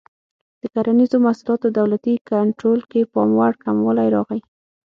د 0.61 0.63
کرنیزو 0.73 1.17
محصولاتو 1.25 1.67
دولتي 1.79 2.13
کنټرول 2.31 2.79
کې 2.91 3.01
پاموړ 3.13 3.51
کموالی 3.63 4.07
راغی. 4.15 4.39